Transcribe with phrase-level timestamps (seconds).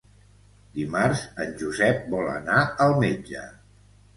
[0.77, 3.45] Dimarts en Josep vol anar al metge.